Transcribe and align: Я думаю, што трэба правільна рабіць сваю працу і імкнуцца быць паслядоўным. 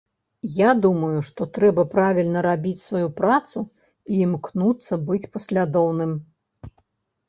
Я 0.53 0.69
думаю, 0.85 1.19
што 1.27 1.47
трэба 1.57 1.85
правільна 1.93 2.39
рабіць 2.49 2.85
сваю 2.87 3.07
працу 3.23 3.57
і 3.69 4.13
імкнуцца 4.31 5.03
быць 5.07 5.27
паслядоўным. 5.35 6.21